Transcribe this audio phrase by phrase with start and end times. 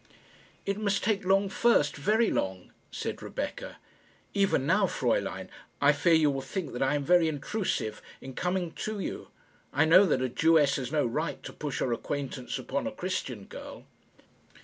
[0.65, 3.77] "It must take long first very long," said Rebecca.
[4.33, 5.47] "Even now, Fraeulein,
[5.79, 9.27] I fear you will think that I am very intrusive in coming to you.
[9.71, 13.43] I know that a Jewess has no right to push her acquaintance upon a Christian
[13.43, 13.85] girl."